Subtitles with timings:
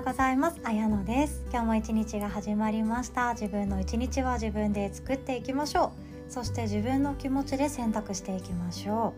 [0.00, 0.58] ようございます。
[0.64, 1.44] あやのです。
[1.52, 3.34] 今日も一日が始まりました。
[3.34, 5.92] 自分の一日は自分で作っていきましょ
[6.28, 6.32] う。
[6.32, 9.12] そして自分の気持ちで選択していきましょ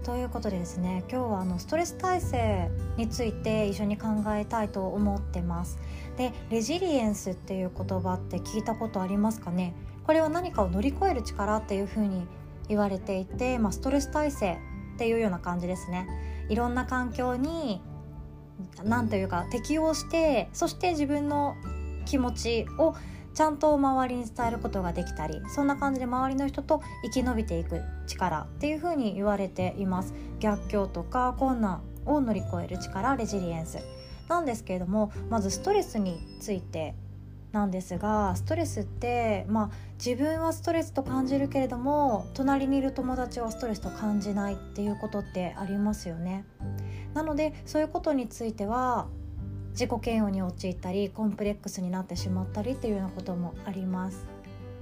[0.00, 0.06] う。
[0.06, 5.80] ということでですね今日はあのストレス耐性について一緒に考えたいと思ってます。
[6.16, 9.74] でレジリエンスっていう言葉って聞いたことありますかね？
[10.06, 12.28] これは何かを乗り越える力っていう風に
[12.68, 14.52] 言われていて、まあ、ストレス耐性
[14.94, 16.06] っていうような感じですね。
[16.48, 17.82] いろんな環境に
[18.84, 21.56] 何というか適応してそして自分の
[22.04, 22.94] 気持ちを
[23.34, 30.12] ちゃんと周りに伝えることができたりそんな感じで周りの人と生き延びていく力っていうふうに言われています。
[30.40, 33.78] 逆境とか困難を乗り越える力レジリエンス。
[34.28, 36.94] なんですけれどもまずストレスについて
[37.52, 39.70] なんですがストレスってまあ
[40.04, 46.44] 自分はストレスと感じるけれども隣にいる友達はストレスと感じないっていうことってありますよね。
[47.14, 49.06] なのでそういうことについては
[49.72, 54.26] 自己嫌悪に陥ったりコンプレックスになってしまったりっていうようなこともあります。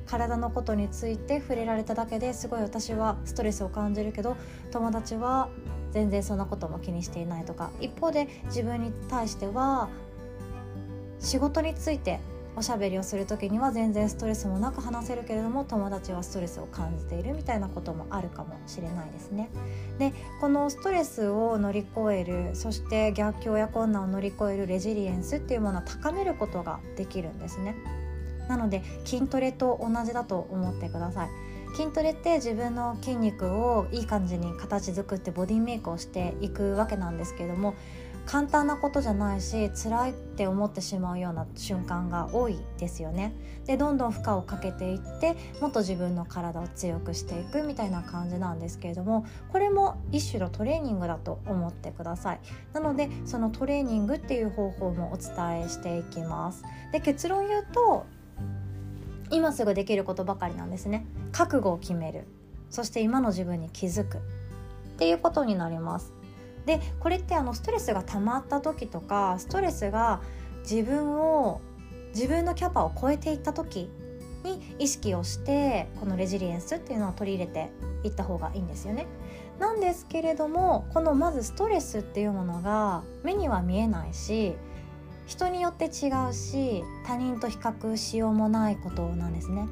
[0.07, 4.37] 体のことについて触れられただけですごい私はストレスを感じるけど
[4.73, 5.49] 友達は
[5.93, 9.89] 全然そんなことも気にしていないとか一方で自分に対しては
[11.21, 12.19] 仕事について
[12.61, 19.49] おしゃべりをする時には全然ストレスもなく話せるけれども友達はストレスを感じているみたいなこともあるかもしれないですね。
[19.99, 27.77] でこのストレスを乗り越えるそして逆境や困難を乗り越えるレジリエンスっていうものを高めることができるんですね。
[28.47, 31.29] なので筋トレと同じだと思ってください。
[31.77, 37.75] 筋トレって自分の筋肉をいい感じに形作ってボディメイクをしていくわけなんですけれども
[38.31, 43.35] 簡単なことじゃないし辛いって思ってしまうような瞬間が多いですよね。
[43.67, 52.41] でどんどん負荷をかけていってもっと自分の体を強くしていくみたいな感じなんですけれどもこれも一種のトレーニングだと思ってください。
[52.73, 56.63] なのでそのトレーニングっていう方法もお伝えしていきます。
[56.93, 58.07] で結論言うと
[59.33, 61.05] 今すぐできることばかりなんですね。
[61.33, 62.29] 覚悟を決める
[62.71, 64.21] そして今の自分に気づくっ
[64.99, 66.20] ていうことになります。
[66.67, 70.21] でこれってあのストレスが溜まった時とかストレスが
[70.69, 71.61] 自分を
[72.15, 73.89] 自分のキャパを超えていった時
[74.45, 77.71] に意識をしてこのレジリエンスっていうのを取り入れて
[78.05, 79.07] いった方がいいんですよね。
[79.59, 84.55] なんですけれどもこのまずストレスっていうものが目には見えないし
[85.27, 89.69] 人によって違うし他人と比較しようもないことなんですね。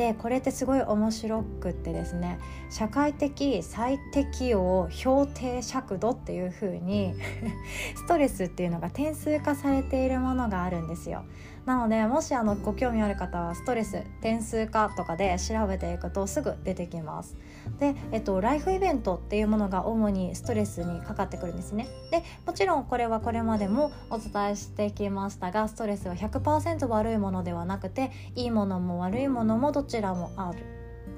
[0.00, 2.38] でこれってすごい面白くってですね
[2.70, 7.12] 社会的最適応評定尺度っていう風に
[7.94, 11.24] ストレスっていうのが点数化されているものがあるんですよ。
[11.66, 17.36] なのでもしあのご興味ある方はストレス点数化とかで調べていくとすぐ出てきます。
[17.78, 21.86] で、えっと、ライフイベントっていうものが主にストレスにかかってくるんですね。
[22.10, 30.58] でもちろんこれはこれまでもお伝えしてきましたがストレスは100%悪いものではなくていいものも悪いものもどちらもある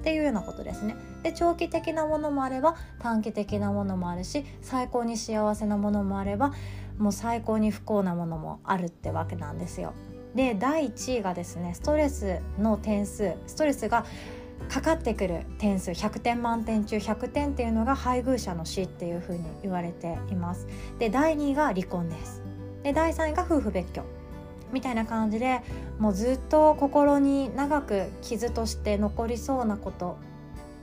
[0.01, 0.97] っていうようなことですね。
[1.23, 6.53] で長期的なものもあれば短期的なものもあるし最高に幸せなものもあれば
[6.99, 9.93] もう最高に不幸なものもあるってわけなんですよ。
[10.35, 13.35] で第1位がですねストレスの点数。
[13.47, 14.07] ストレスが
[14.69, 15.91] かかってくる点数。
[15.91, 20.67] 100点満点中100点っていうのが配偶者の死っていうふうに言われています。
[20.99, 22.43] で第2位が離婚です。
[22.83, 24.22] で第3位が夫婦別居。
[24.73, 25.61] みたいな感じで
[25.99, 30.17] もうずっと心に長く傷として残りそうなこと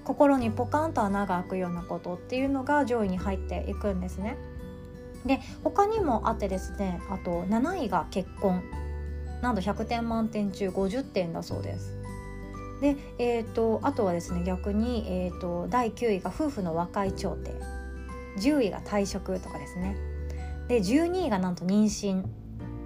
[0.03, 4.37] 心にポカンと穴が開くようなことっていうのが上位に入っていくんですね。
[5.25, 8.63] で他にもあってですねあと7位が結婚
[9.41, 11.99] なんと100点満点中50点だそうです。
[12.81, 17.51] で、えーと、あとはですね逆に、えーと、第9位が夫婦の和解調停
[18.37, 19.97] 10位が退職とかですね
[20.69, 22.23] で12位がなんと妊娠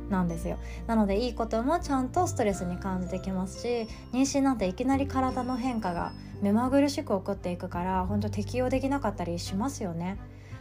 [0.10, 0.58] なんですよ。
[0.88, 10.18] なのでいいこともちゃんとストレスに感じてきますし妊娠なんていきなり体の変化が目まぐるしく起こっていくから本当適応できなかったりしますよね。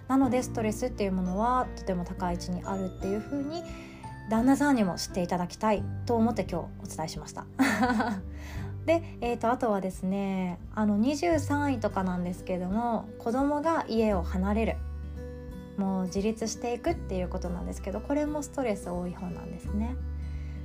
[0.08, 3.62] なのでストレスっていうものはとても高い位置にあるっていう風に
[4.28, 7.47] 旦那さんにも知っていただきたいと思って今日お伝えしました。
[8.86, 14.77] で、えーと、あとはですねあの23位とかなんですけども子供が家を離れる。
[15.82, 19.96] もう自立していくっていうことなんですけどこれもストレス多い方なんですね。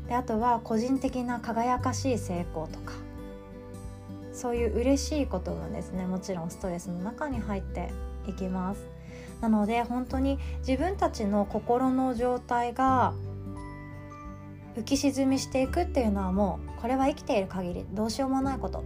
[0.07, 2.93] であとは個人的な輝かしい成功とか
[4.31, 7.91] そういう嬉しいこともですねもちろんストレスの中に入って
[8.27, 8.81] いきます。
[9.41, 13.13] なので本当に自分たちの心の状態が
[14.75, 18.83] 浮き沈みしていくっていうのはもうこれは生きている限りどうしようもないこと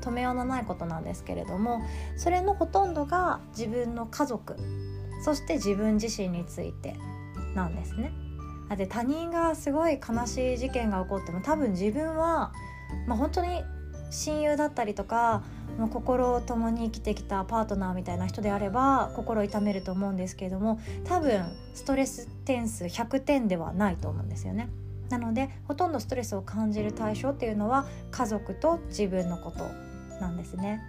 [0.00, 1.80] 止めようのないことなんですけれども
[2.16, 4.56] それのほとんどが自分の家族
[5.20, 6.96] そして自分自身について
[7.54, 8.12] なんですね。
[8.68, 12.52] だって他人がすごい悲しい事件が起こっても多分自分は、
[13.06, 13.62] まあ、本当に
[14.10, 15.42] 親友だったりとか
[15.78, 21.44] もう心を共に生きてきたパートナーみたいな人であれば心痛めると思うんですけれども多分
[21.74, 24.68] ストレス点数100点ではないと思うんですよね。
[25.08, 29.64] なのでほとんどストレスを感じる対象っていうのは家族と自分のこと
[30.20, 30.82] なんですね。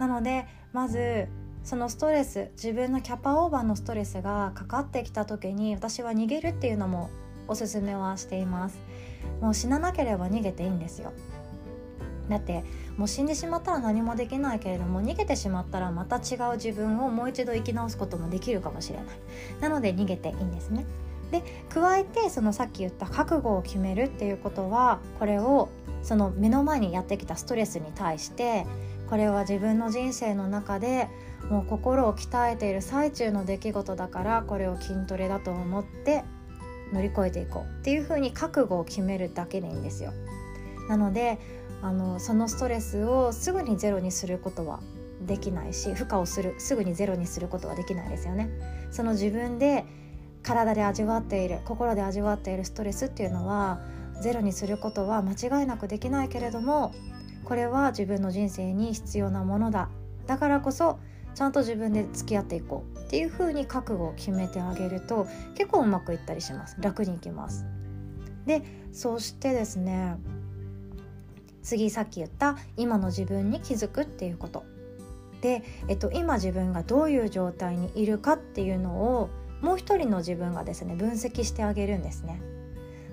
[0.00, 1.28] なのでまず
[1.64, 7.08] そのストレス自分のキャパオーバーのストレスがかかってきた時に私は逃げるっていうのも
[7.48, 8.78] おすすめはしています。
[9.40, 11.12] もう死ななければ逃げていいんですよ。
[12.28, 12.64] だって
[12.96, 19.06] もう死んでしまったら何もできないけれども逃げてしまったらまた違う自分をもう一度生き直すこともできるかもしれない。
[19.60, 20.84] なので逃げていいんですね。
[21.30, 25.70] で加えてそのさっき言った覚悟を決めるっていうことはこれを
[26.02, 28.66] その目の前にやってきたストレスに対して
[29.08, 31.08] これは自分の人生の中で
[31.50, 36.24] もう心を鍛えている最中の出来事だからこれを筋トレだと思って
[36.92, 40.12] 乗り越えていこうっていうふうに覚悟を決めるだけでいいんですよ。
[40.88, 41.38] なので
[41.82, 44.80] あのそのストレスをすぐにゼロにすることは
[45.26, 48.48] できないし負荷をするすぐにゼロにすることはできないですよね。
[48.90, 49.84] その自分で
[50.42, 53.80] 体で味わっている心で味わっているストレスっていうのは
[54.20, 56.94] ゼロにすることは間違いなくできないけれども
[57.44, 59.88] これは自分の人生に必要なものだ
[60.26, 60.98] だからこそ
[61.34, 66.76] ちゃんと自分で付き合っていこうっていう風に覚悟を決めてあげると結構うまくいったりします。
[66.80, 67.66] 楽にいきます。
[68.46, 70.16] でそしてですね
[71.62, 74.64] 次さっき言った今の自分に気づくっていうこと。
[75.40, 82.40] で、えっと、今自分がどういう状態にいるかっていうのをもう一人の自分がですね分析してあげるんですね。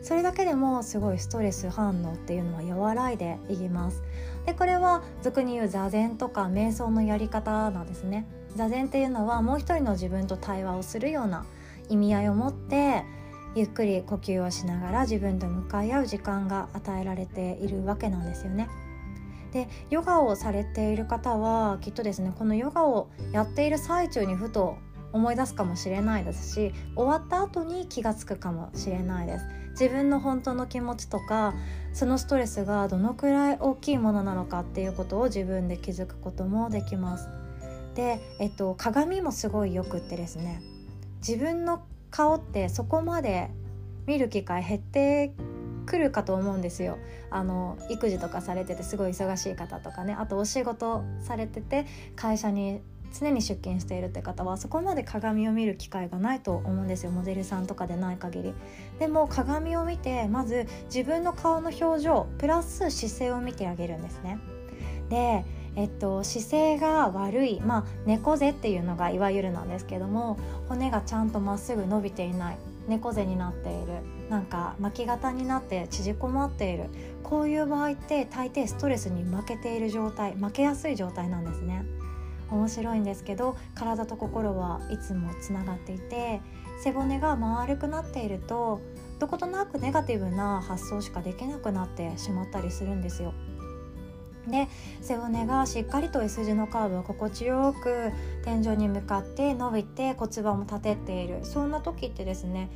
[0.01, 4.03] それだけでもすごいストレス反応っていうのは和らいでいきます
[4.45, 8.25] でこれは俗に言う座禅とか瞑想のやり方なんですね
[8.56, 11.45] 座禅っていうのはもう一人の自分と対話をするような
[11.89, 13.03] 意味合いを持って
[13.53, 18.69] ゆっくり呼吸をしながら自分と向かい合う時間が与えられているわけなんですよね。
[19.51, 24.77] でヨガをされている方はきっとですねこのヨガをやっている最中にふと
[25.13, 29.46] 思い出すかもしれないですし終わった後に気が付くかもしれないです。
[29.72, 31.54] 自分の本当の気持ちとか
[31.94, 37.30] そのストレスがどのくらい大きいものなのかっていうことを自分で気づくこともできます。
[37.96, 40.62] で、えっと、鏡もすごいよくってですね
[41.18, 43.50] 自分の顔ってそこまで
[44.06, 45.34] 見る機会減って
[45.86, 46.98] くるかと思うんですよ。
[47.30, 51.86] あの育児とかされててすごい忙しい方とかねあとお仕事されてて
[52.16, 52.81] 会社に
[53.13, 57.12] 常に出勤しているって方はそこまで鏡を見る機会がないと思うんですよ。
[57.12, 58.54] モデルさんとかでない限り。
[59.00, 64.40] でも鏡を見てまず自分の顔の表情プラス姿勢を見てあげるんですね。
[65.10, 70.38] でえっと、姿勢が悪い、まあ、猫背っていうのがいわゆるなんですけども
[70.68, 72.57] 骨がちゃんとまっすぐ伸びていない
[72.90, 73.94] 猫背になっている
[74.30, 76.86] なんか巻き型になって縮こまっている
[77.24, 81.86] こういう場合って大抵ストレスに負けている状態負けやすい状態なんですね。
[82.51, 86.42] 面白いんですけど体と心はいつもつながっていて
[86.83, 88.81] 背骨が丸くなっていると
[89.19, 93.33] どことなくネガティブな発想しかできなくなってしまったりするんですよ。
[94.48, 94.68] で
[95.01, 98.12] 背骨がしっかりと S 字のカーブを心地よく
[98.44, 102.71] 天井に向かって伸びて骨盤も立てているそんな時ってですね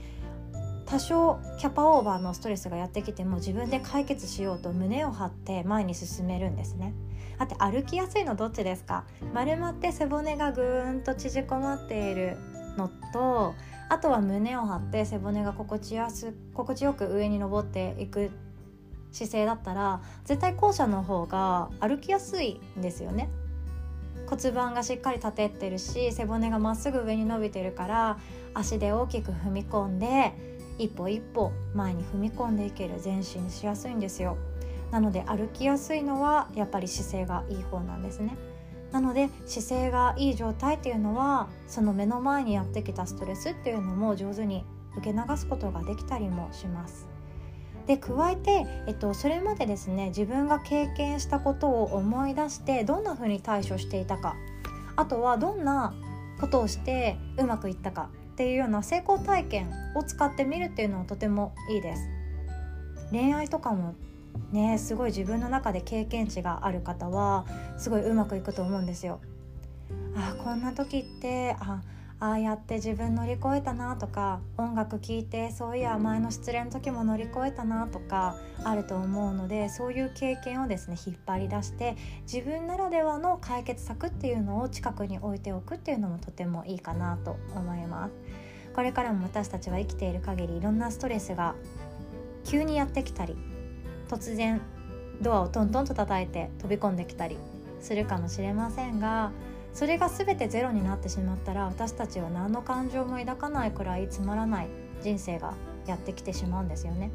[0.86, 6.94] 多少キャパオーバーのストレスがやってきても自分で解決しようと胸を張って前に進めるんですね。
[7.38, 9.04] あと歩きやすいのどっちですか？
[9.34, 12.38] 丸まって背骨がぐーんと縮こまっている
[12.78, 13.56] のと
[13.90, 18.32] あとは胸を張って背骨が心地やす心地よく上に登っていく
[19.12, 23.30] 姿勢だったら絶対後者の方が歩きやすいんですよね
[24.28, 28.18] 骨盤がしっかり立ててるし背骨がまっすぐ上に伸びてるから
[28.54, 34.38] 足で大きく踏み込んで一歩一歩前に踏み込んでいける前進しやすいんですよ。
[34.92, 38.38] なので歩きやすいのはやっぱり姿勢がいい方なんですね。
[38.92, 44.64] なので姿勢がいい状態っていうのはその目の前にやってきたストレスっていうのも上手に
[44.98, 47.08] 受け流すことができたりもします。
[47.88, 54.36] で加えて、えっと、それまでですね自分が経験したことを思い出してどんな風に対処していたか。
[54.96, 55.94] あとはどんな
[56.40, 58.10] ことをしてうまくいったか。
[58.36, 62.10] っていうような成功体験を使ってみるっていうのはとてもいいです。
[63.10, 63.96] 恋愛とかも
[64.52, 67.46] ねすごい自分の中で経験値がある方は
[67.78, 69.22] すごいうまくいくと思うんですよ。
[70.18, 71.82] あこんな時ってあ
[72.20, 81.98] ああやって自分乗り越えたなとか音楽聴いてそういや前の失恋の時も乗り越えたなとかあると思うのでそういう経験をですね引っ張り出して
[82.32, 88.14] 自分ならではの解決策っていうのを近くに置いておくっていうのもとてもいいかなと思います。
[88.74, 91.56] これからも私たちは生きている限りいろんなストレスが
[92.44, 93.38] 急にやってきたり
[94.10, 94.62] 突然
[95.22, 97.38] ドアをトントンと叩いて飛び込んできたり
[97.80, 99.32] するかもしれませんが
[99.76, 104.68] それが全てゼロになってしまったら私たちは何の感情も抱かないくらいつまらない
[105.02, 105.54] 人生が
[105.86, 107.12] やってきてしまうんですよね。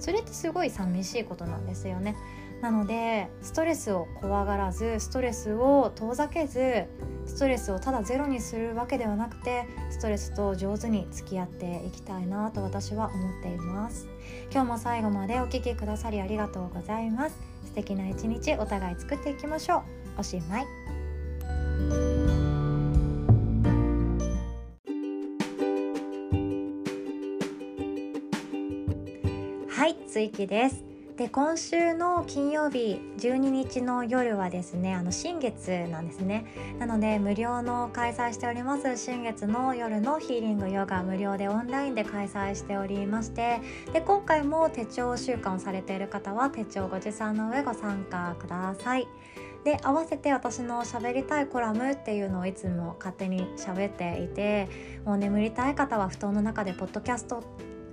[0.00, 2.16] それってすごい寂しいことなんですよね。
[2.62, 6.84] なのでストレスを怖がらずストレスを遠ざけず
[7.26, 14.08] ストレスをただゼロにするわけではなくてストレスと上手に付き合っていきたいなと私は思っています
[14.50, 19.82] 今日も最後までお聴きくださりありがとうございます素敵な一日お互い作っていきましょう
[20.18, 20.79] おしまい
[29.90, 30.84] はい追記です。
[31.16, 36.46] で今週の金曜日12日の夜はですねあの新月なんですね。
[36.78, 38.96] なので無料の開催しております。
[38.96, 49.08] 新月の夜のヒーリングヨガ無料でオンラインで開催しておりましてで今回も手帳習慣をされている方は手帳ご持参の上ご参加ください。
[49.64, 54.68] で合わせて私の喋りたいコラムっていうのをいつも勝手に喋っていて
[55.04, 57.42] もう眠りたい方は布団の中でポッドキャスト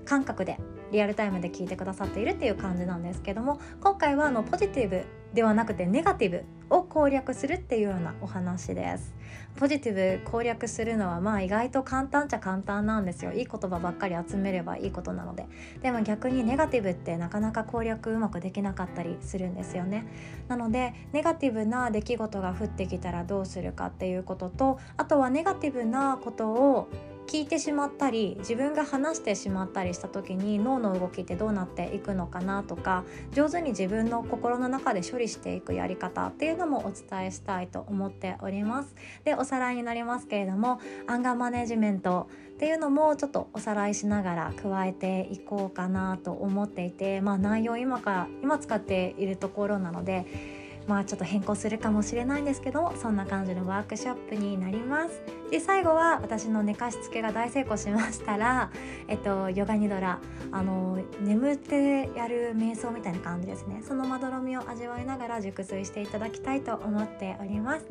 [0.05, 0.59] 感覚で
[0.91, 9.13] リアルタイムで聞いてくださっているっていう感じなんですけども今回はあのポジティブではなくてネガティブを攻略するっていうようなお話です。
[9.57, 13.33] ポジティブ攻略するのはまあ意外と簡単っちゃ簡単なんですよ。
[13.33, 15.47] いい言葉ばっかり集めればいいことなので。
[15.81, 20.05] でも逆にネガティブってなかなか攻略うまくできなかったりするんですよね。
[20.47, 26.89] なのでネガティブな出来事が降ってきたらどうするかっていうこととあとはネガティブなことを
[27.27, 33.03] 聞いてしまったり自分が話してしまったりした時に脳の動きってどうなっていくのかなとか
[33.33, 38.95] 上手に自分の心の中で処理していくやり方っていうのもお伝えしたいと思っております。
[39.25, 50.56] でおさらいになりますけれどもアンガーマネジメントっていうのもちょっとおさらいしながら加えていこうかなと思っていてまあ内容今から今使っているところなので
[50.87, 55.21] まあちょっと変更するかもしれないんですけどそんな感じのワークショップになります。
[55.51, 58.69] で最後は私の寝かしつけが大成功しましたら
[59.07, 60.19] えっとヨガニドラ
[60.51, 63.81] あの眠ってやる瞑想みたいな感じですね。
[63.81, 67.85] そのまどろみを味わいながら熟睡していただきたいと思っております。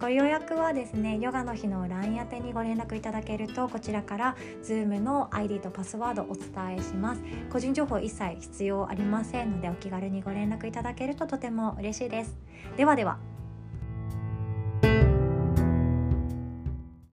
[0.00, 7.22] ご予約はですねヨガの日の LINE 宛てにご連絡いただけるとこちらから Zoom の ID とパスワードお伝えします。
[7.50, 12.33] 個人情報一切必要ありませんのでお気軽にご連絡いただけるととても嬉しいです。
[12.76, 13.18] ではでは。